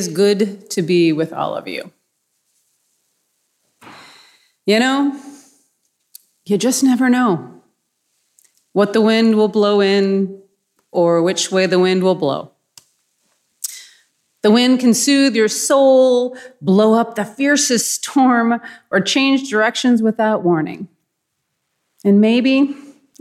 It's 0.00 0.08
good 0.08 0.70
to 0.70 0.80
be 0.80 1.12
with 1.12 1.30
all 1.30 1.54
of 1.54 1.68
you. 1.68 1.92
You 4.64 4.78
know, 4.78 5.20
you 6.46 6.56
just 6.56 6.82
never 6.82 7.10
know 7.10 7.60
what 8.72 8.94
the 8.94 9.02
wind 9.02 9.36
will 9.36 9.48
blow 9.48 9.82
in 9.82 10.40
or 10.90 11.20
which 11.20 11.52
way 11.52 11.66
the 11.66 11.78
wind 11.78 12.02
will 12.02 12.14
blow. 12.14 12.50
The 14.40 14.50
wind 14.50 14.80
can 14.80 14.94
soothe 14.94 15.36
your 15.36 15.48
soul, 15.48 16.34
blow 16.62 16.94
up 16.94 17.14
the 17.14 17.26
fiercest 17.26 17.92
storm, 17.92 18.58
or 18.90 19.02
change 19.02 19.50
directions 19.50 20.00
without 20.00 20.42
warning. 20.42 20.88
And 22.06 22.22
maybe 22.22 22.74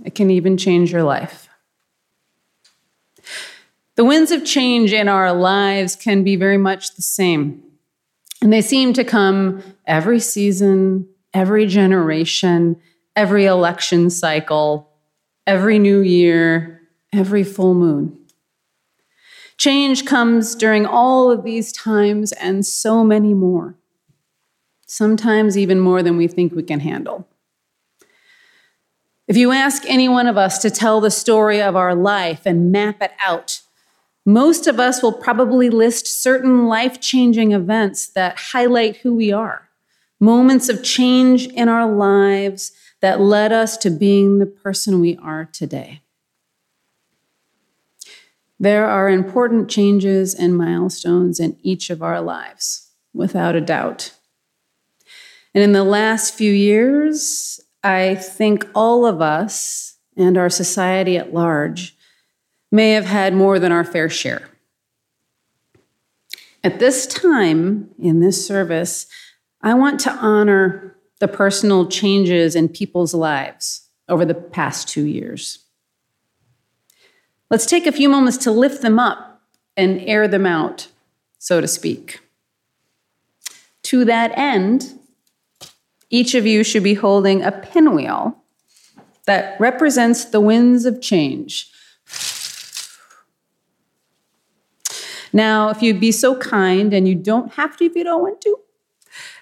it 0.05 0.15
can 0.15 0.31
even 0.31 0.55
change 0.55 0.93
your 0.93 1.03
life. 1.03 1.48
The 3.99 4.05
winds 4.05 4.31
of 4.31 4.45
change 4.45 4.93
in 4.93 5.09
our 5.09 5.33
lives 5.33 5.97
can 5.97 6.23
be 6.23 6.37
very 6.37 6.57
much 6.57 6.95
the 6.95 7.01
same. 7.01 7.61
And 8.41 8.53
they 8.53 8.61
seem 8.61 8.93
to 8.93 9.03
come 9.03 9.61
every 9.85 10.21
season, 10.21 11.09
every 11.33 11.65
generation, 11.65 12.77
every 13.17 13.43
election 13.43 14.09
cycle, 14.09 14.89
every 15.45 15.79
new 15.79 15.99
year, 15.99 16.81
every 17.11 17.43
full 17.43 17.73
moon. 17.73 18.17
Change 19.57 20.05
comes 20.05 20.55
during 20.55 20.85
all 20.85 21.29
of 21.29 21.43
these 21.43 21.73
times 21.73 22.31
and 22.31 22.65
so 22.65 23.03
many 23.03 23.33
more, 23.33 23.75
sometimes 24.85 25.57
even 25.57 25.77
more 25.77 26.01
than 26.01 26.15
we 26.15 26.29
think 26.29 26.53
we 26.53 26.63
can 26.63 26.79
handle. 26.79 27.27
If 29.27 29.35
you 29.35 29.51
ask 29.51 29.83
any 29.87 30.07
one 30.07 30.27
of 30.27 30.37
us 30.37 30.57
to 30.59 30.71
tell 30.71 31.01
the 31.01 31.11
story 31.11 31.61
of 31.61 31.75
our 31.75 31.93
life 31.93 32.45
and 32.45 32.71
map 32.71 33.01
it 33.01 33.11
out, 33.19 33.59
most 34.25 34.67
of 34.67 34.79
us 34.79 35.01
will 35.01 35.13
probably 35.13 35.69
list 35.69 36.07
certain 36.07 36.67
life 36.67 36.99
changing 36.99 37.51
events 37.51 38.07
that 38.07 38.37
highlight 38.37 38.97
who 38.97 39.15
we 39.15 39.31
are, 39.31 39.69
moments 40.19 40.69
of 40.69 40.83
change 40.83 41.47
in 41.47 41.69
our 41.69 41.91
lives 41.91 42.71
that 43.01 43.21
led 43.21 43.51
us 43.51 43.77
to 43.77 43.89
being 43.89 44.39
the 44.39 44.45
person 44.45 44.99
we 44.99 45.17
are 45.17 45.45
today. 45.45 46.01
There 48.59 48.87
are 48.87 49.09
important 49.09 49.69
changes 49.69 50.35
and 50.35 50.57
milestones 50.57 51.39
in 51.39 51.57
each 51.63 51.89
of 51.89 52.03
our 52.03 52.19
lives, 52.19 52.89
without 53.13 53.55
a 53.55 53.61
doubt. 53.61 54.11
And 55.53 55.63
in 55.63 55.71
the 55.71 55.85
last 55.85 56.35
few 56.35 56.51
years, 56.51 57.61
I 57.83 58.15
think 58.15 58.67
all 58.75 59.05
of 59.05 59.21
us 59.21 59.97
and 60.17 60.37
our 60.37 60.49
society 60.49 61.17
at 61.17 61.33
large 61.33 61.95
may 62.71 62.91
have 62.91 63.05
had 63.05 63.33
more 63.33 63.59
than 63.59 63.71
our 63.71 63.83
fair 63.83 64.09
share. 64.09 64.49
At 66.63 66.79
this 66.79 67.07
time 67.07 67.89
in 67.97 68.19
this 68.19 68.45
service, 68.45 69.07
I 69.61 69.73
want 69.73 69.99
to 70.01 70.11
honor 70.11 70.97
the 71.19 71.27
personal 71.27 71.87
changes 71.87 72.55
in 72.55 72.69
people's 72.69 73.13
lives 73.13 73.87
over 74.07 74.25
the 74.25 74.33
past 74.33 74.87
two 74.87 75.05
years. 75.05 75.59
Let's 77.49 77.65
take 77.65 77.87
a 77.87 77.91
few 77.91 78.09
moments 78.09 78.37
to 78.39 78.51
lift 78.51 78.81
them 78.81 78.99
up 78.99 79.41
and 79.75 80.01
air 80.01 80.27
them 80.27 80.45
out, 80.45 80.87
so 81.37 81.61
to 81.61 81.67
speak. 81.67 82.19
To 83.83 84.05
that 84.05 84.37
end, 84.37 84.99
each 86.09 86.35
of 86.35 86.45
you 86.45 86.63
should 86.63 86.83
be 86.83 86.93
holding 86.93 87.41
a 87.41 87.51
pinwheel 87.51 88.37
that 89.25 89.59
represents 89.59 90.25
the 90.25 90.41
winds 90.41 90.85
of 90.85 91.01
change 91.01 91.71
Now, 95.31 95.69
if 95.69 95.81
you'd 95.81 95.99
be 95.99 96.11
so 96.11 96.35
kind, 96.35 96.93
and 96.93 97.07
you 97.07 97.15
don't 97.15 97.53
have 97.53 97.77
to 97.77 97.85
if 97.85 97.95
you 97.95 98.03
don't 98.03 98.21
want 98.21 98.41
to, 98.41 98.57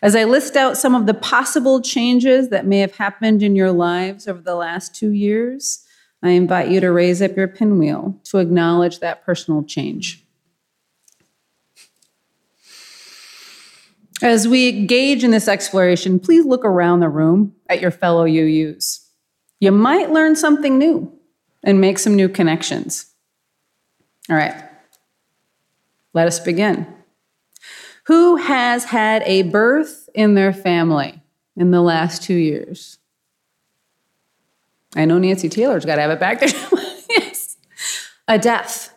as 0.02 0.16
I 0.16 0.24
list 0.24 0.56
out 0.56 0.78
some 0.78 0.96
of 0.96 1.06
the 1.06 1.14
possible 1.14 1.82
changes 1.82 2.50
that 2.50 2.66
may 2.66 2.80
have 2.80 2.96
happened 2.96 3.44
in 3.44 3.56
your 3.56 3.72
lives 3.72 4.28
over 4.28 4.42
the 4.42 4.56
last 4.56 4.96
two 4.96 5.12
years, 5.12 5.84
I 6.24 6.32
invite 6.32 6.70
you 6.70 6.80
to 6.80 6.92
raise 6.92 7.22
up 7.22 7.36
your 7.36 7.48
pinwheel 7.48 8.20
to 8.26 8.40
acknowledge 8.40 9.00
that 9.00 9.26
personal 9.26 9.64
change. 9.64 10.24
As 14.22 14.48
we 14.48 14.70
engage 14.70 15.24
in 15.24 15.30
this 15.30 15.48
exploration, 15.48 16.20
please 16.20 16.44
look 16.44 16.66
around 16.66 17.02
the 17.02 17.10
room 17.10 17.54
at 17.70 17.82
your 17.82 17.92
fellow 17.92 18.26
UUs. 18.26 19.06
You 19.60 19.72
might 19.72 20.12
learn 20.12 20.36
something 20.36 20.80
new 20.80 21.12
and 21.64 21.80
make 21.80 22.00
some 22.00 22.16
new 22.16 22.28
connections. 22.28 23.06
All 24.30 24.36
right. 24.36 24.67
Let 26.18 26.26
us 26.26 26.40
begin. 26.40 26.88
Who 28.06 28.38
has 28.38 28.86
had 28.86 29.22
a 29.28 29.44
birth 29.44 30.10
in 30.16 30.34
their 30.34 30.52
family 30.52 31.22
in 31.56 31.70
the 31.70 31.80
last 31.80 32.24
two 32.24 32.34
years? 32.34 32.98
I 34.96 35.06
know 35.06 35.20
Nancy 35.20 35.48
Taylor's 35.48 35.86
got 35.86 35.98
to 35.98 36.02
have 36.02 36.10
it 36.10 36.20
back 36.20 36.40
there. 36.40 36.50
yes. 37.12 37.58
A 38.28 38.40
death. 38.40 38.96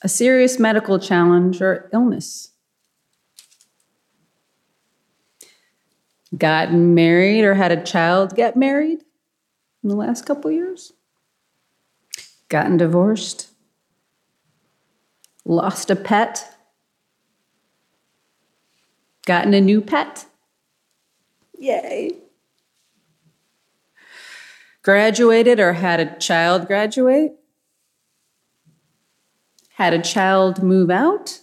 A 0.00 0.08
serious 0.08 0.58
medical 0.58 0.98
challenge 0.98 1.60
or 1.60 1.90
illness. 1.92 2.52
Gotten 6.34 6.94
married 6.94 7.44
or 7.44 7.52
had 7.52 7.70
a 7.70 7.82
child 7.84 8.34
get 8.34 8.56
married 8.56 9.04
in 9.82 9.90
the 9.90 9.94
last 9.94 10.24
couple 10.24 10.50
years? 10.50 10.94
Gotten 12.48 12.76
divorced, 12.76 13.48
lost 15.44 15.90
a 15.90 15.96
pet, 15.96 16.54
gotten 19.26 19.54
a 19.54 19.60
new 19.60 19.80
pet. 19.80 20.26
Yay. 21.58 22.10
Graduated 24.82 25.58
or 25.58 25.72
had 25.74 26.00
a 26.00 26.18
child 26.18 26.66
graduate, 26.66 27.32
had 29.70 29.94
a 29.94 30.02
child 30.02 30.62
move 30.62 30.90
out, 30.90 31.40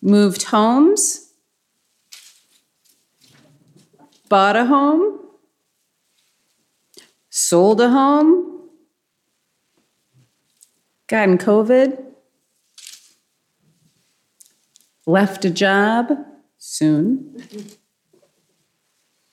moved 0.00 0.44
homes, 0.44 1.32
bought 4.28 4.56
a 4.56 4.64
home 4.64 5.17
sold 7.38 7.80
a 7.80 7.88
home, 7.88 8.68
gotten 11.06 11.38
COVID, 11.38 12.04
left 15.06 15.44
a 15.44 15.50
job 15.50 16.18
soon, 16.58 17.40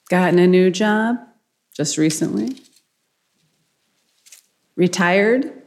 gotten 0.07 0.38
a 0.38 0.45
new 0.45 0.69
job 0.69 1.17
just 1.75 1.97
recently, 1.97 2.55
retired. 4.75 5.63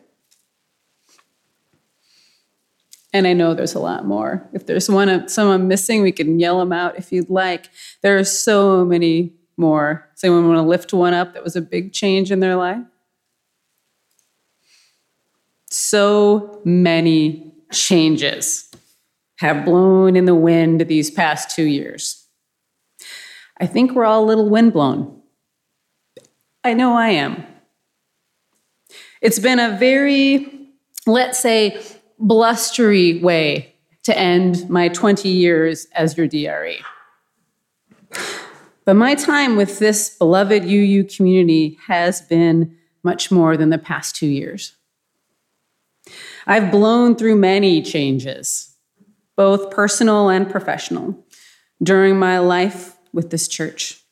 And 3.12 3.26
I 3.26 3.32
know 3.32 3.52
there's 3.54 3.74
a 3.74 3.80
lot 3.80 4.06
more. 4.06 4.48
If 4.52 4.66
there's 4.66 4.88
one 4.88 5.28
someone 5.28 5.66
missing, 5.66 6.02
we 6.02 6.12
can 6.12 6.38
yell 6.38 6.58
them 6.60 6.72
out 6.72 6.98
if 6.98 7.10
you'd 7.10 7.30
like. 7.30 7.68
There 8.02 8.16
are 8.16 8.24
so 8.24 8.84
many 8.84 9.32
more? 9.58 10.08
Does 10.14 10.24
anyone 10.24 10.48
want 10.48 10.58
to 10.58 10.62
lift 10.62 10.92
one 10.92 11.14
up 11.14 11.34
that 11.34 11.44
was 11.44 11.56
a 11.56 11.60
big 11.60 11.92
change 11.92 12.30
in 12.30 12.40
their 12.40 12.56
life? 12.56 12.82
So 15.70 16.60
many 16.64 17.52
changes 17.72 18.70
have 19.38 19.64
blown 19.64 20.16
in 20.16 20.24
the 20.24 20.34
wind 20.34 20.80
these 20.82 21.10
past 21.10 21.54
two 21.54 21.64
years. 21.64 22.26
I 23.60 23.66
think 23.66 23.92
we're 23.92 24.04
all 24.04 24.24
a 24.24 24.26
little 24.26 24.48
windblown. 24.48 25.20
I 26.64 26.74
know 26.74 26.94
I 26.94 27.10
am. 27.10 27.44
It's 29.20 29.38
been 29.38 29.58
a 29.58 29.76
very, 29.76 30.70
let's 31.06 31.38
say, 31.38 31.80
blustery 32.18 33.18
way 33.20 33.74
to 34.04 34.16
end 34.16 34.68
my 34.68 34.88
20 34.88 35.28
years 35.28 35.86
as 35.94 36.16
your 36.16 36.26
DRE. 36.26 36.78
But 38.88 38.96
my 38.96 39.14
time 39.16 39.56
with 39.56 39.80
this 39.80 40.08
beloved 40.08 40.64
UU 40.64 41.04
community 41.04 41.78
has 41.88 42.22
been 42.22 42.74
much 43.02 43.30
more 43.30 43.54
than 43.54 43.68
the 43.68 43.76
past 43.76 44.16
two 44.16 44.26
years. 44.26 44.76
I've 46.46 46.70
blown 46.70 47.14
through 47.14 47.36
many 47.36 47.82
changes, 47.82 48.74
both 49.36 49.70
personal 49.70 50.30
and 50.30 50.50
professional, 50.50 51.22
during 51.82 52.18
my 52.18 52.38
life 52.38 52.96
with 53.12 53.28
this 53.28 53.46
church. 53.46 54.02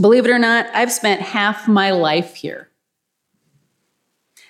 Believe 0.00 0.24
it 0.24 0.30
or 0.30 0.38
not, 0.38 0.66
I've 0.72 0.92
spent 0.92 1.20
half 1.20 1.66
my 1.66 1.90
life 1.90 2.36
here. 2.36 2.68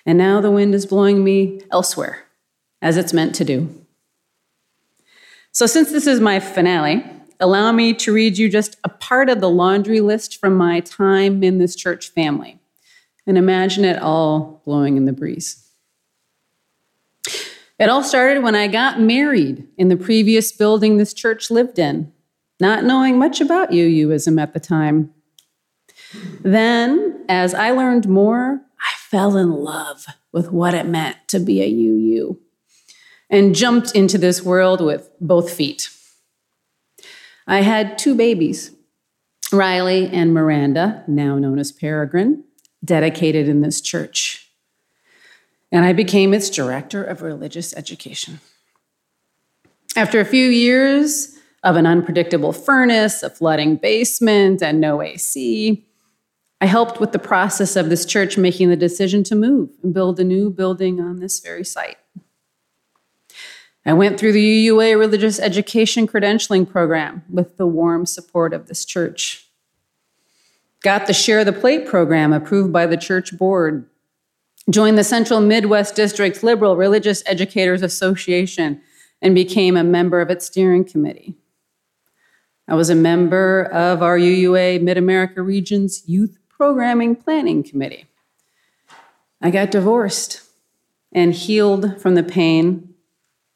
And 0.05 0.19
now 0.19 0.39
the 0.39 0.51
wind 0.51 0.75
is 0.75 0.85
blowing 0.85 1.23
me 1.23 1.61
elsewhere, 1.71 2.25
as 2.79 2.95
it's 2.95 3.11
meant 3.11 3.33
to 3.33 3.43
do. 3.43 3.73
So, 5.51 5.65
since 5.65 5.91
this 5.91 6.05
is 6.05 6.19
my 6.19 6.39
finale, 6.39 7.03
allow 7.39 7.71
me 7.71 7.93
to 7.93 8.13
read 8.13 8.37
you 8.37 8.49
just 8.49 8.77
a 8.83 8.89
part 8.89 9.29
of 9.29 9.41
the 9.41 9.49
laundry 9.49 10.01
list 10.01 10.37
from 10.39 10.55
my 10.55 10.79
time 10.79 11.43
in 11.43 11.57
this 11.57 11.75
church 11.75 12.09
family. 12.09 12.59
and 13.27 13.39
imagine 13.39 13.83
it 13.83 13.99
all 13.99 14.61
blowing 14.65 14.97
in 14.97 15.05
the 15.05 15.11
breeze. 15.11 15.65
It 17.79 17.89
all 17.89 18.03
started 18.03 18.43
when 18.43 18.53
I 18.53 18.67
got 18.67 19.01
married 19.01 19.67
in 19.77 19.89
the 19.89 19.97
previous 19.97 20.51
building 20.51 20.97
this 20.97 21.11
church 21.11 21.49
lived 21.49 21.79
in, 21.79 22.13
not 22.59 22.83
knowing 22.83 23.17
much 23.17 23.41
about 23.41 23.71
UUism 23.71 24.39
at 24.39 24.53
the 24.53 24.59
time. 24.59 25.11
Then, 26.41 27.25
as 27.27 27.53
I 27.55 27.71
learned 27.71 28.07
more, 28.07 28.61
I 28.79 28.91
fell 29.09 29.35
in 29.35 29.51
love 29.51 30.05
with 30.31 30.51
what 30.51 30.73
it 30.73 30.85
meant 30.85 31.17
to 31.29 31.39
be 31.39 31.61
a 31.61 31.67
UU 31.67 32.37
and 33.29 33.55
jumped 33.55 33.95
into 33.95 34.17
this 34.17 34.41
world 34.43 34.81
with 34.81 35.09
both 35.19 35.51
feet. 35.51 35.89
I 37.47 37.61
had 37.61 37.97
two 37.97 38.15
babies, 38.15 38.71
Riley 39.51 40.07
and 40.07 40.33
Miranda, 40.33 41.03
now 41.07 41.37
known 41.37 41.59
as 41.59 41.71
Peregrine, 41.71 42.43
dedicated 42.83 43.47
in 43.47 43.61
this 43.61 43.81
church. 43.81 44.49
And 45.71 45.85
I 45.85 45.93
became 45.93 46.33
its 46.33 46.49
director 46.49 47.03
of 47.03 47.21
religious 47.21 47.75
education. 47.75 48.39
After 49.95 50.19
a 50.19 50.25
few 50.25 50.47
years 50.47 51.37
of 51.63 51.75
an 51.75 51.85
unpredictable 51.85 52.53
furnace, 52.53 53.23
a 53.23 53.29
flooding 53.29 53.75
basement, 53.75 54.61
and 54.61 54.79
no 54.79 55.01
AC, 55.01 55.85
I 56.61 56.65
helped 56.65 56.99
with 56.99 57.11
the 57.11 57.19
process 57.19 57.75
of 57.75 57.89
this 57.89 58.05
church 58.05 58.37
making 58.37 58.69
the 58.69 58.75
decision 58.75 59.23
to 59.25 59.35
move 59.35 59.69
and 59.83 59.93
build 59.93 60.19
a 60.19 60.23
new 60.23 60.49
building 60.49 60.99
on 60.99 61.19
this 61.19 61.39
very 61.39 61.65
site. 61.65 61.97
I 63.85 63.93
went 63.93 64.19
through 64.19 64.31
the 64.31 64.67
UUA 64.67 64.97
religious 64.97 65.39
education 65.39 66.07
credentialing 66.07 66.67
program 66.67 67.23
with 67.29 67.57
the 67.57 67.67
warm 67.67 68.07
support 68.07 68.51
of 68.51 68.67
this 68.67 68.83
church. 68.83 69.47
Got 70.81 71.05
the 71.05 71.13
Share 71.13 71.45
the 71.45 71.53
Plate 71.53 71.85
program 71.85 72.33
approved 72.33 72.73
by 72.73 72.87
the 72.87 72.97
church 72.97 73.37
board. 73.37 73.87
Joined 74.71 74.97
the 74.97 75.03
Central 75.03 75.39
Midwest 75.39 75.95
District 75.95 76.43
Liberal 76.43 76.75
Religious 76.75 77.21
Educators 77.27 77.83
Association 77.83 78.81
and 79.21 79.35
became 79.35 79.77
a 79.77 79.83
member 79.83 80.19
of 80.19 80.31
its 80.31 80.47
steering 80.47 80.83
committee. 80.83 81.35
I 82.67 82.73
was 82.73 82.89
a 82.89 82.95
member 82.95 83.65
of 83.65 84.01
our 84.01 84.17
UUA 84.17 84.81
Mid 84.81 84.97
America 84.97 85.43
Region's 85.43 86.01
Youth 86.07 86.39
Programming 86.49 87.15
Planning 87.15 87.61
Committee. 87.61 88.07
I 89.39 89.51
got 89.51 89.69
divorced 89.69 90.41
and 91.11 91.33
healed 91.33 92.01
from 92.01 92.15
the 92.15 92.23
pain 92.23 92.94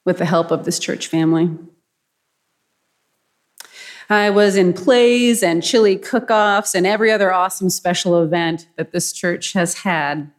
with 0.09 0.17
the 0.17 0.25
help 0.25 0.50
of 0.50 0.65
this 0.65 0.79
church 0.79 1.06
family. 1.06 1.51
I 4.09 4.31
was 4.31 4.56
in 4.56 4.73
plays 4.73 5.44
and 5.44 5.63
chili 5.63 5.97
cook 5.97 6.31
offs 6.31 6.73
and 6.73 6.88
every 6.88 7.11
other 7.11 7.31
awesome 7.31 7.69
special 7.69 8.23
event 8.23 8.67
that 8.75 8.91
this 8.91 9.11
church 9.11 9.53
has 9.53 9.75
had. 9.75 10.31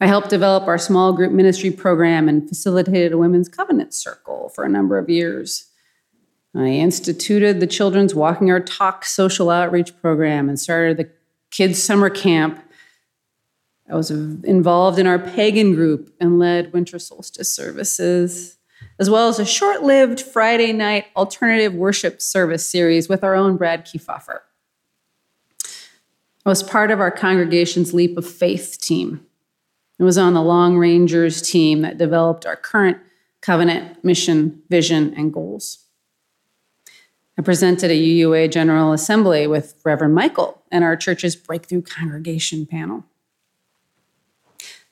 I 0.00 0.06
helped 0.06 0.30
develop 0.30 0.68
our 0.68 0.78
small 0.78 1.12
group 1.12 1.32
ministry 1.32 1.72
program 1.72 2.28
and 2.28 2.48
facilitated 2.48 3.10
a 3.10 3.18
women's 3.18 3.48
covenant 3.48 3.92
circle 3.92 4.50
for 4.50 4.62
a 4.62 4.68
number 4.68 4.96
of 4.96 5.10
years. 5.10 5.68
I 6.54 6.68
instituted 6.68 7.58
the 7.58 7.66
Children's 7.66 8.14
Walking 8.14 8.52
Our 8.52 8.60
Talk 8.60 9.04
social 9.04 9.50
outreach 9.50 10.00
program 10.00 10.48
and 10.48 10.60
started 10.60 10.96
the 10.96 11.10
kids' 11.50 11.82
summer 11.82 12.08
camp 12.08 12.62
I 13.90 13.94
was 13.94 14.10
involved 14.10 14.98
in 14.98 15.06
our 15.06 15.18
pagan 15.18 15.74
group 15.74 16.14
and 16.20 16.38
led 16.38 16.72
winter 16.72 16.98
solstice 16.98 17.50
services, 17.50 18.58
as 18.98 19.08
well 19.08 19.28
as 19.28 19.38
a 19.38 19.46
short 19.46 19.82
lived 19.82 20.20
Friday 20.20 20.72
night 20.72 21.06
alternative 21.16 21.74
worship 21.74 22.20
service 22.20 22.68
series 22.68 23.08
with 23.08 23.24
our 23.24 23.34
own 23.34 23.56
Brad 23.56 23.86
Kiefhofer. 23.86 24.40
I 26.44 26.48
was 26.48 26.62
part 26.62 26.90
of 26.90 27.00
our 27.00 27.10
congregation's 27.10 27.94
Leap 27.94 28.16
of 28.18 28.26
Faith 28.26 28.78
team. 28.80 29.26
I 30.00 30.04
was 30.04 30.18
on 30.18 30.34
the 30.34 30.42
Long 30.42 30.76
Rangers 30.76 31.42
team 31.42 31.80
that 31.82 31.98
developed 31.98 32.46
our 32.46 32.56
current 32.56 32.98
covenant, 33.40 34.04
mission, 34.04 34.62
vision, 34.68 35.14
and 35.16 35.32
goals. 35.32 35.84
I 37.38 37.42
presented 37.42 37.90
a 37.90 37.94
UUA 37.94 38.50
General 38.50 38.92
Assembly 38.92 39.46
with 39.46 39.80
Reverend 39.84 40.14
Michael 40.14 40.62
and 40.70 40.84
our 40.84 40.96
church's 40.96 41.36
Breakthrough 41.36 41.82
Congregation 41.82 42.66
panel. 42.66 43.04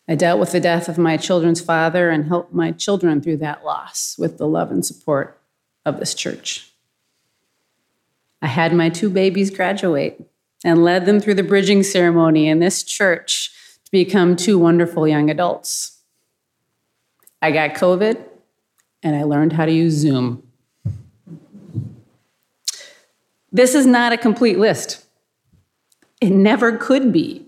I 0.08 0.14
dealt 0.14 0.38
with 0.38 0.52
the 0.52 0.60
death 0.60 0.88
of 0.88 0.98
my 0.98 1.16
children's 1.16 1.60
father 1.60 2.10
and 2.10 2.26
helped 2.26 2.52
my 2.52 2.70
children 2.72 3.20
through 3.20 3.38
that 3.38 3.64
loss 3.64 4.14
with 4.18 4.38
the 4.38 4.46
love 4.46 4.70
and 4.70 4.86
support 4.86 5.40
of 5.84 5.98
this 5.98 6.14
church. 6.14 6.72
I 8.40 8.46
had 8.46 8.72
my 8.72 8.88
two 8.88 9.10
babies 9.10 9.50
graduate 9.50 10.22
and 10.64 10.84
led 10.84 11.06
them 11.06 11.20
through 11.20 11.34
the 11.34 11.42
bridging 11.42 11.82
ceremony 11.82 12.48
in 12.48 12.60
this 12.60 12.82
church 12.82 13.52
to 13.84 13.90
become 13.90 14.36
two 14.36 14.58
wonderful 14.58 15.08
young 15.08 15.30
adults. 15.30 16.00
I 17.42 17.50
got 17.50 17.74
COVID 17.74 18.22
and 19.02 19.16
I 19.16 19.24
learned 19.24 19.52
how 19.52 19.66
to 19.66 19.72
use 19.72 19.94
Zoom. 19.94 20.42
This 23.52 23.74
is 23.74 23.86
not 23.86 24.12
a 24.12 24.18
complete 24.18 24.58
list. 24.58 25.04
It 26.20 26.30
never 26.30 26.76
could 26.76 27.12
be. 27.12 27.45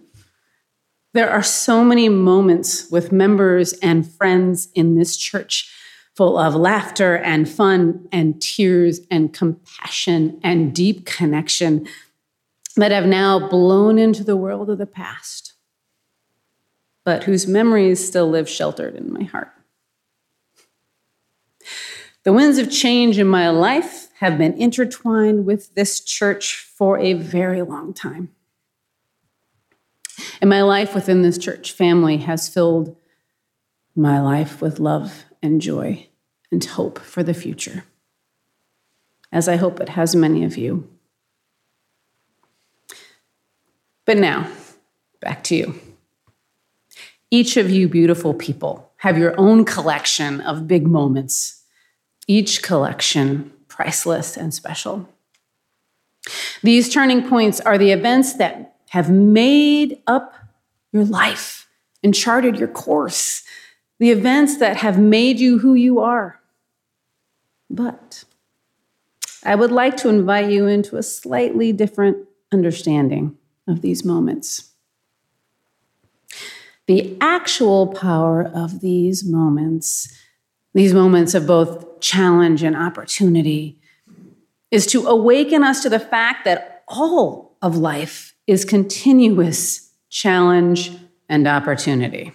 There 1.14 1.30
are 1.30 1.42
so 1.42 1.82
many 1.82 2.08
moments 2.08 2.90
with 2.90 3.12
members 3.12 3.72
and 3.74 4.06
friends 4.06 4.68
in 4.74 4.96
this 4.96 5.16
church 5.16 5.72
full 6.14 6.36
of 6.36 6.54
laughter 6.54 7.16
and 7.16 7.48
fun 7.48 8.08
and 8.12 8.42
tears 8.42 9.00
and 9.10 9.32
compassion 9.32 10.40
and 10.42 10.74
deep 10.74 11.06
connection 11.06 11.86
that 12.76 12.90
have 12.90 13.06
now 13.06 13.48
blown 13.48 13.98
into 13.98 14.22
the 14.22 14.36
world 14.36 14.68
of 14.68 14.78
the 14.78 14.86
past, 14.86 15.54
but 17.04 17.24
whose 17.24 17.46
memories 17.46 18.06
still 18.06 18.28
live 18.28 18.48
sheltered 18.48 18.94
in 18.94 19.12
my 19.12 19.22
heart. 19.22 19.52
The 22.24 22.32
winds 22.32 22.58
of 22.58 22.70
change 22.70 23.18
in 23.18 23.26
my 23.26 23.48
life 23.48 24.08
have 24.18 24.36
been 24.36 24.54
intertwined 24.54 25.46
with 25.46 25.74
this 25.74 26.00
church 26.00 26.56
for 26.56 26.98
a 26.98 27.14
very 27.14 27.62
long 27.62 27.94
time. 27.94 28.30
And 30.40 30.50
my 30.50 30.62
life 30.62 30.94
within 30.94 31.22
this 31.22 31.38
church 31.38 31.72
family 31.72 32.18
has 32.18 32.48
filled 32.48 32.96
my 33.94 34.20
life 34.20 34.60
with 34.60 34.80
love 34.80 35.24
and 35.42 35.60
joy 35.60 36.08
and 36.50 36.64
hope 36.64 36.98
for 36.98 37.22
the 37.22 37.34
future, 37.34 37.84
as 39.30 39.48
I 39.48 39.56
hope 39.56 39.80
it 39.80 39.90
has 39.90 40.16
many 40.16 40.44
of 40.44 40.56
you. 40.56 40.88
But 44.06 44.16
now, 44.16 44.50
back 45.20 45.44
to 45.44 45.56
you. 45.56 45.80
Each 47.30 47.56
of 47.58 47.70
you 47.70 47.88
beautiful 47.88 48.32
people 48.32 48.90
have 48.98 49.18
your 49.18 49.38
own 49.38 49.64
collection 49.64 50.40
of 50.40 50.66
big 50.66 50.86
moments, 50.86 51.62
each 52.26 52.62
collection 52.62 53.52
priceless 53.68 54.36
and 54.36 54.52
special. 54.52 55.08
These 56.62 56.92
turning 56.92 57.28
points 57.28 57.60
are 57.60 57.78
the 57.78 57.92
events 57.92 58.34
that 58.34 58.77
have 58.88 59.10
made 59.10 60.02
up 60.06 60.34
your 60.92 61.04
life 61.04 61.68
and 62.02 62.14
charted 62.14 62.56
your 62.56 62.68
course, 62.68 63.42
the 63.98 64.10
events 64.10 64.58
that 64.58 64.76
have 64.78 64.98
made 64.98 65.38
you 65.38 65.58
who 65.58 65.74
you 65.74 66.00
are. 66.00 66.40
But 67.68 68.24
I 69.44 69.54
would 69.54 69.70
like 69.70 69.96
to 69.98 70.08
invite 70.08 70.50
you 70.50 70.66
into 70.66 70.96
a 70.96 71.02
slightly 71.02 71.72
different 71.72 72.26
understanding 72.52 73.36
of 73.66 73.82
these 73.82 74.04
moments. 74.04 74.70
The 76.86 77.16
actual 77.20 77.88
power 77.88 78.42
of 78.42 78.80
these 78.80 79.22
moments, 79.24 80.16
these 80.72 80.94
moments 80.94 81.34
of 81.34 81.46
both 81.46 82.00
challenge 82.00 82.62
and 82.62 82.74
opportunity, 82.74 83.78
is 84.70 84.86
to 84.86 85.06
awaken 85.06 85.62
us 85.62 85.82
to 85.82 85.90
the 85.90 85.98
fact 85.98 86.44
that 86.46 86.84
all 86.88 87.56
of 87.60 87.76
life 87.76 88.34
is 88.48 88.64
continuous 88.64 89.92
challenge 90.08 90.90
and 91.28 91.46
opportunity. 91.46 92.32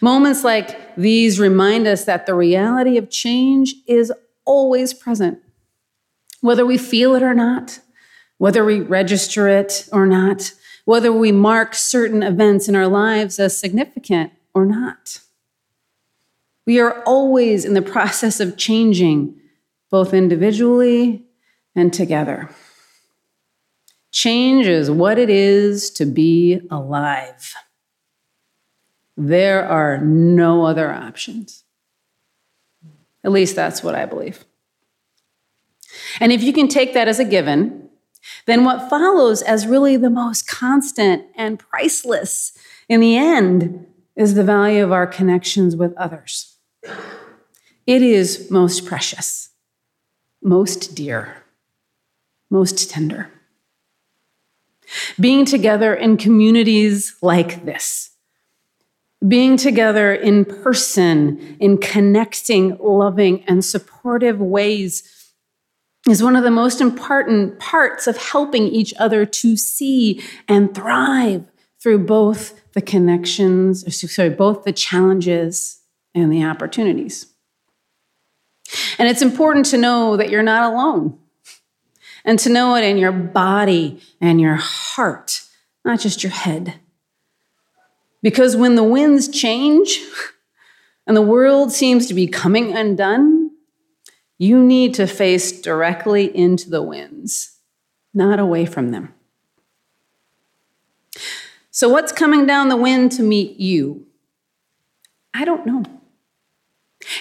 Moments 0.00 0.44
like 0.44 0.94
these 0.94 1.40
remind 1.40 1.88
us 1.88 2.04
that 2.04 2.26
the 2.26 2.34
reality 2.34 2.96
of 2.96 3.10
change 3.10 3.74
is 3.88 4.12
always 4.44 4.94
present, 4.94 5.40
whether 6.40 6.64
we 6.64 6.78
feel 6.78 7.16
it 7.16 7.24
or 7.24 7.34
not, 7.34 7.80
whether 8.38 8.64
we 8.64 8.80
register 8.80 9.48
it 9.48 9.88
or 9.92 10.06
not, 10.06 10.52
whether 10.84 11.12
we 11.12 11.32
mark 11.32 11.74
certain 11.74 12.22
events 12.22 12.68
in 12.68 12.76
our 12.76 12.88
lives 12.88 13.40
as 13.40 13.58
significant 13.58 14.32
or 14.54 14.64
not. 14.64 15.20
We 16.66 16.78
are 16.78 17.02
always 17.02 17.64
in 17.64 17.74
the 17.74 17.82
process 17.82 18.38
of 18.38 18.56
changing, 18.56 19.40
both 19.90 20.14
individually 20.14 21.24
and 21.74 21.92
together. 21.92 22.48
Change 24.12 24.66
is 24.66 24.90
what 24.90 25.18
it 25.18 25.28
is 25.28 25.90
to 25.90 26.06
be 26.06 26.60
alive. 26.70 27.54
There 29.16 29.66
are 29.66 29.98
no 29.98 30.64
other 30.64 30.92
options. 30.92 31.64
At 33.24 33.32
least 33.32 33.56
that's 33.56 33.82
what 33.82 33.94
I 33.94 34.06
believe. 34.06 34.44
And 36.20 36.32
if 36.32 36.42
you 36.42 36.52
can 36.52 36.68
take 36.68 36.94
that 36.94 37.08
as 37.08 37.18
a 37.18 37.24
given 37.24 37.82
then 38.46 38.64
what 38.64 38.88
follows 38.88 39.42
as 39.42 39.66
really 39.66 39.96
the 39.96 40.10
most 40.10 40.46
constant 40.46 41.24
and 41.36 41.58
priceless 41.58 42.56
in 42.88 43.00
the 43.00 43.16
end 43.16 43.86
is 44.16 44.34
the 44.34 44.44
value 44.44 44.84
of 44.84 44.92
our 44.92 45.06
connections 45.06 45.74
with 45.74 45.94
others. 45.96 46.56
It 47.86 48.02
is 48.02 48.50
most 48.50 48.86
precious, 48.86 49.50
most 50.42 50.94
dear, 50.94 51.44
most 52.50 52.90
tender. 52.90 53.30
Being 55.18 55.44
together 55.44 55.94
in 55.94 56.16
communities 56.16 57.14
like 57.22 57.64
this, 57.64 58.10
being 59.26 59.56
together 59.56 60.12
in 60.12 60.44
person, 60.44 61.56
in 61.60 61.78
connecting, 61.78 62.76
loving, 62.80 63.44
and 63.44 63.64
supportive 63.64 64.40
ways 64.40 65.08
is 66.08 66.22
one 66.22 66.34
of 66.34 66.42
the 66.42 66.50
most 66.50 66.80
important 66.80 67.60
parts 67.60 68.06
of 68.06 68.16
helping 68.16 68.66
each 68.66 68.92
other 68.98 69.24
to 69.24 69.56
see 69.56 70.20
and 70.48 70.74
thrive 70.74 71.44
through 71.80 71.98
both 71.98 72.60
the 72.72 72.82
connections, 72.82 73.84
sorry, 74.12 74.30
both 74.30 74.64
the 74.64 74.72
challenges 74.72 75.80
and 76.14 76.32
the 76.32 76.44
opportunities. 76.44 77.26
And 78.98 79.08
it's 79.08 79.22
important 79.22 79.66
to 79.66 79.78
know 79.78 80.16
that 80.16 80.30
you're 80.30 80.42
not 80.42 80.72
alone 80.72 81.18
and 82.24 82.38
to 82.38 82.50
know 82.50 82.74
it 82.76 82.84
in 82.84 82.98
your 82.98 83.12
body 83.12 84.00
and 84.20 84.40
your 84.40 84.54
heart, 84.54 85.42
not 85.84 86.00
just 86.00 86.22
your 86.22 86.32
head. 86.32 86.74
Because 88.22 88.56
when 88.56 88.76
the 88.76 88.84
winds 88.84 89.28
change 89.28 90.00
and 91.06 91.16
the 91.16 91.22
world 91.22 91.72
seems 91.72 92.06
to 92.06 92.14
be 92.14 92.26
coming 92.26 92.76
undone, 92.76 93.50
you 94.38 94.62
need 94.62 94.94
to 94.94 95.06
face 95.06 95.60
directly 95.60 96.36
into 96.36 96.70
the 96.70 96.82
winds, 96.82 97.58
not 98.14 98.38
away 98.40 98.66
from 98.66 98.90
them. 98.90 99.14
So, 101.70 101.88
what's 101.88 102.12
coming 102.12 102.46
down 102.46 102.68
the 102.68 102.76
wind 102.76 103.12
to 103.12 103.22
meet 103.22 103.58
you? 103.58 104.06
I 105.32 105.44
don't 105.44 105.64
know. 105.64 105.84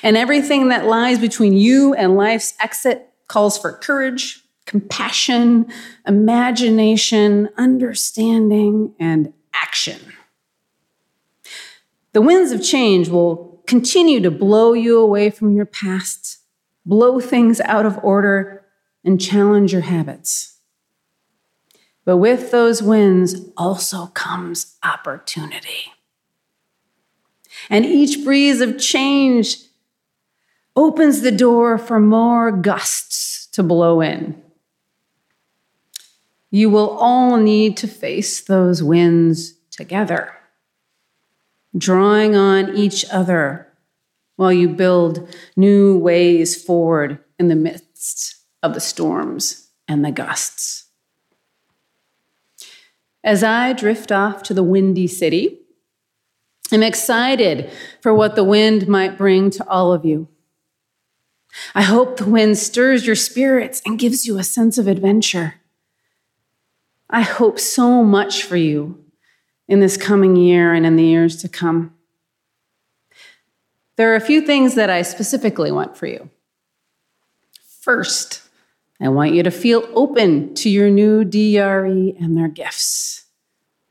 And 0.03 0.17
everything 0.17 0.70
that 0.70 0.86
lies 0.86 1.20
between 1.20 1.53
you 1.53 1.93
and 1.93 2.15
life's 2.15 2.53
exit 2.60 3.10
calls 3.27 3.58
for 3.58 3.72
courage, 3.72 4.43
compassion, 4.65 5.72
imagination, 6.08 7.50
understanding, 7.58 8.94
and 9.00 9.34
action. 9.53 10.00
The 12.13 12.22
winds 12.22 12.51
of 12.51 12.63
change 12.63 13.10
will 13.10 13.63
continue 13.68 14.20
to 14.22 14.32
blow 14.32 14.74
you 14.74 15.00
away 15.00 15.30
from 15.30 15.53
your 15.53 15.65
past, 15.65 16.39
blow 16.86 17.20
things 17.20 17.62
out 17.62 17.86
of 17.86 17.98
order, 18.03 18.65
and 19.03 19.20
challenge 19.20 19.72
your 19.72 19.82
habits. 19.82 20.58
But 22.03 22.18
with 22.18 22.51
those 22.51 22.82
winds 22.82 23.36
also 23.56 24.08
comes 24.08 24.77
opportunity. 24.84 25.94
And 27.70 27.86
each 27.86 28.24
breeze 28.24 28.60
of 28.60 28.80
change 28.80 29.58
opens 30.75 31.22
the 31.22 31.32
door 31.32 31.77
for 31.77 32.00
more 32.00 32.51
gusts 32.51 33.48
to 33.53 33.63
blow 33.63 34.01
in. 34.01 34.41
You 36.51 36.70
will 36.70 36.89
all 36.89 37.38
need 37.38 37.77
to 37.77 37.88
face 37.88 38.41
those 38.41 38.84
winds 38.84 39.53
together 39.72 40.34
drawing 41.77 42.36
on 42.36 42.75
each 42.75 43.05
other 43.12 43.67
while 44.36 44.51
you 44.51 44.70
build 44.70 45.27
new 45.55 45.98
ways 45.98 46.62
forward 46.62 47.20
in 47.39 47.48
the 47.48 47.55
midst 47.55 48.36
of 48.63 48.74
the 48.74 48.79
storms 48.79 49.70
and 49.88 50.03
the 50.03 50.12
gusts. 50.12 50.86
As 53.24 53.43
I 53.43 53.74
drift 53.74 54.12
off 54.12 54.41
to 54.43 54.53
the 54.53 54.63
windy 54.63 55.08
city, 55.08 55.60
I'm 56.72 56.84
excited 56.84 57.70
for 58.01 58.13
what 58.13 58.36
the 58.36 58.43
wind 58.43 58.88
might 58.88 59.17
bring 59.17 59.50
to 59.51 59.67
all 59.67 59.93
of 59.93 60.05
you. 60.05 60.27
I 61.75 61.84
hope 61.84 62.17
the 62.17 62.29
wind 62.29 62.58
stirs 62.58 63.05
your 63.05 63.15
spirits 63.15 63.81
and 63.86 64.00
gives 64.00 64.25
you 64.25 64.38
a 64.38 64.43
sense 64.43 64.77
of 64.77 64.88
adventure. 64.88 65.55
I 67.12 67.22
hope 67.22 67.60
so 67.60 68.03
much 68.03 68.44
for 68.44 68.56
you 68.56 69.03
in 69.68 69.80
this 69.80 69.98
coming 69.98 70.36
year 70.36 70.74
and 70.74 70.86
in 70.86 70.96
the 70.96 71.03
years 71.03 71.38
to 71.41 71.50
come. 71.50 71.94
There 73.98 74.13
are 74.13 74.15
a 74.15 74.22
few 74.22 74.41
things 74.41 74.75
that 74.75 74.89
I 74.89 75.01
specifically 75.01 75.72
want 75.72 75.98
for 75.98 76.08
you. 76.08 76.30
First, 77.82 78.41
I 79.01 79.10
want 79.10 79.34
you 79.34 79.44
to 79.44 79.51
feel 79.51 79.88
open 79.94 80.53
to 80.56 80.70
your 80.70 80.89
new 80.89 81.24
DRE 81.24 82.15
and 82.20 82.38
their 82.38 82.48
gifts, 82.48 83.25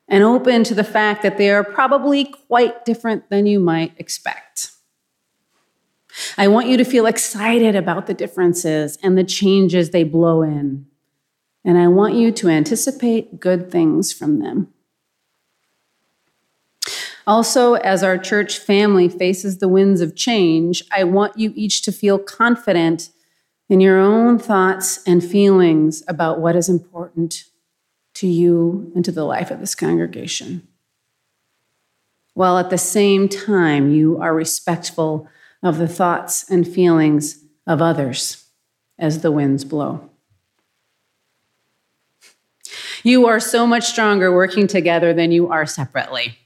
and 0.08 0.24
open 0.24 0.64
to 0.64 0.74
the 0.74 0.84
fact 0.84 1.22
that 1.22 1.36
they 1.36 1.50
are 1.50 1.64
probably 1.64 2.24
quite 2.24 2.84
different 2.84 3.28
than 3.28 3.46
you 3.46 3.60
might 3.60 3.92
expect. 3.98 4.70
I 6.38 6.48
want 6.48 6.68
you 6.68 6.76
to 6.76 6.84
feel 6.84 7.06
excited 7.06 7.76
about 7.76 8.06
the 8.06 8.14
differences 8.14 8.98
and 9.02 9.16
the 9.16 9.24
changes 9.24 9.90
they 9.90 10.04
blow 10.04 10.42
in. 10.42 10.86
And 11.64 11.78
I 11.78 11.88
want 11.88 12.14
you 12.14 12.32
to 12.32 12.48
anticipate 12.48 13.40
good 13.40 13.70
things 13.70 14.12
from 14.12 14.38
them. 14.38 14.68
Also, 17.26 17.74
as 17.74 18.02
our 18.02 18.18
church 18.18 18.58
family 18.58 19.08
faces 19.08 19.58
the 19.58 19.68
winds 19.68 20.00
of 20.00 20.16
change, 20.16 20.82
I 20.90 21.04
want 21.04 21.38
you 21.38 21.52
each 21.54 21.82
to 21.82 21.92
feel 21.92 22.18
confident 22.18 23.10
in 23.68 23.80
your 23.80 23.98
own 23.98 24.38
thoughts 24.38 25.00
and 25.06 25.22
feelings 25.22 26.02
about 26.08 26.40
what 26.40 26.56
is 26.56 26.68
important 26.68 27.44
to 28.14 28.26
you 28.26 28.90
and 28.96 29.04
to 29.04 29.12
the 29.12 29.24
life 29.24 29.50
of 29.50 29.60
this 29.60 29.74
congregation. 29.74 30.66
While 32.34 32.58
at 32.58 32.70
the 32.70 32.78
same 32.78 33.28
time, 33.28 33.92
you 33.92 34.18
are 34.18 34.34
respectful 34.34 35.28
of 35.62 35.78
the 35.78 35.88
thoughts 35.88 36.50
and 36.50 36.66
feelings 36.66 37.44
of 37.66 37.80
others 37.80 38.44
as 38.98 39.20
the 39.20 39.30
winds 39.30 39.64
blow. 39.64 40.09
You 43.02 43.26
are 43.26 43.40
so 43.40 43.66
much 43.66 43.84
stronger 43.84 44.32
working 44.34 44.66
together 44.66 45.12
than 45.12 45.32
you 45.32 45.48
are 45.48 45.66
separately. 45.66 46.36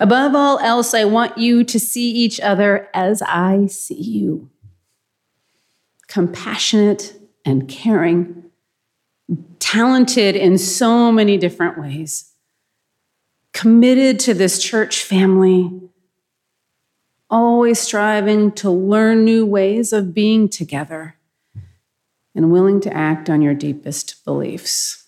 Above 0.00 0.34
all 0.34 0.58
else, 0.58 0.94
I 0.94 1.04
want 1.04 1.38
you 1.38 1.64
to 1.64 1.78
see 1.78 2.10
each 2.10 2.40
other 2.40 2.88
as 2.94 3.22
I 3.22 3.66
see 3.66 4.00
you. 4.00 4.50
Compassionate 6.06 7.14
and 7.44 7.68
caring, 7.68 8.44
talented 9.58 10.36
in 10.36 10.58
so 10.58 11.12
many 11.12 11.36
different 11.36 11.78
ways, 11.78 12.32
committed 13.52 14.18
to 14.20 14.34
this 14.34 14.62
church 14.62 15.02
family, 15.02 15.70
always 17.30 17.78
striving 17.78 18.52
to 18.52 18.70
learn 18.70 19.24
new 19.24 19.44
ways 19.44 19.92
of 19.92 20.14
being 20.14 20.48
together, 20.48 21.17
and 22.38 22.52
willing 22.52 22.80
to 22.80 22.96
act 22.96 23.28
on 23.28 23.42
your 23.42 23.52
deepest 23.52 24.24
beliefs. 24.24 25.06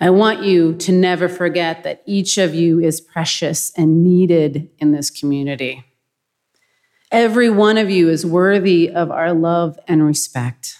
I 0.00 0.10
want 0.10 0.42
you 0.42 0.74
to 0.78 0.90
never 0.90 1.28
forget 1.28 1.84
that 1.84 2.02
each 2.06 2.38
of 2.38 2.56
you 2.56 2.80
is 2.80 3.00
precious 3.00 3.70
and 3.76 4.02
needed 4.02 4.68
in 4.80 4.90
this 4.90 5.10
community. 5.10 5.84
Every 7.12 7.48
one 7.48 7.78
of 7.78 7.88
you 7.88 8.08
is 8.08 8.26
worthy 8.26 8.90
of 8.90 9.12
our 9.12 9.32
love 9.32 9.78
and 9.86 10.04
respect. 10.04 10.78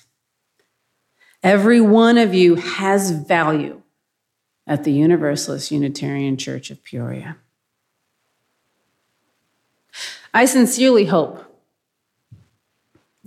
Every 1.41 1.81
one 1.81 2.19
of 2.19 2.35
you 2.35 2.57
has 2.57 3.13
value 3.13 3.83
at 4.67 4.83
the 4.83 4.93
Universalist 4.93 5.71
Unitarian 5.71 6.37
Church 6.37 6.73
of 6.73 6.83
Peoria. 6.83 7.37
I 10.35 10.47
sincerely 10.47 11.05
hope 11.05 11.48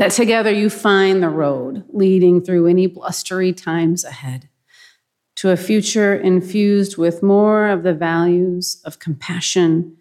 that 0.01 0.09
together 0.09 0.49
you 0.49 0.67
find 0.67 1.21
the 1.21 1.29
road 1.29 1.83
leading 1.89 2.41
through 2.41 2.65
any 2.65 2.87
blustery 2.87 3.53
times 3.53 4.03
ahead 4.03 4.49
to 5.35 5.51
a 5.51 5.55
future 5.55 6.15
infused 6.15 6.97
with 6.97 7.21
more 7.21 7.67
of 7.67 7.83
the 7.83 7.93
values 7.93 8.81
of 8.83 8.97
compassion, 8.97 9.95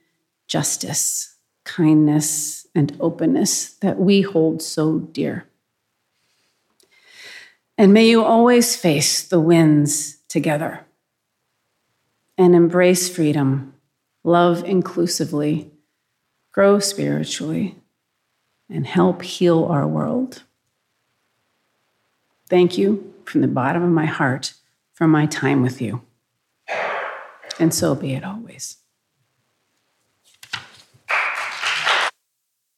justice, 0.48 1.36
kindness, 1.64 2.66
and 2.74 2.96
openness 2.98 3.74
that 3.82 3.98
we 3.98 4.22
hold 4.22 4.62
so 4.62 5.00
dear. 5.00 5.44
And 7.76 7.92
may 7.92 8.08
you 8.08 8.24
always 8.24 8.76
face 8.76 9.22
the 9.22 9.38
winds 9.38 10.16
together 10.30 10.86
and 12.38 12.54
embrace 12.54 13.14
freedom, 13.14 13.74
love 14.24 14.64
inclusively, 14.64 15.70
grow 16.52 16.78
spiritually, 16.78 17.76
and 18.70 18.86
help 18.86 19.22
heal 19.22 19.64
our 19.64 19.86
world. 19.86 20.42
Thank 22.48 22.78
you 22.78 23.14
from 23.24 23.40
the 23.40 23.48
bottom 23.48 23.82
of 23.82 23.90
my 23.90 24.06
heart 24.06 24.54
for 24.92 25.06
my 25.06 25.26
time 25.26 25.62
with 25.62 25.80
you. 25.80 26.02
And 27.58 27.74
so 27.74 27.94
be 27.94 28.14
it 28.14 28.24
always. 28.24 28.79